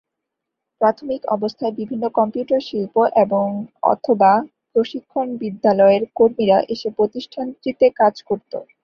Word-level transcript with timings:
প্রাথমিক 0.81 1.21
অবস্থায় 1.35 1.73
বিভিন্ন 1.79 2.03
কম্পিউটার 2.17 2.61
শিল্প 2.67 2.95
এবং/অথবা 3.23 4.31
প্রশিক্ষণ 4.73 5.27
বিদ্যালয়ের 5.41 6.03
কর্মীরা 6.17 6.57
এসে 6.73 6.89
প্রতিষ্ঠানটিতে 6.97 7.85
কাজ 7.99 8.15
করত। 8.27 8.51